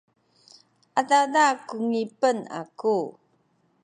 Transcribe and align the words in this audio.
adada 0.99 1.45
ku 1.67 1.75
ngipen 1.87 2.37
aku 2.59 2.97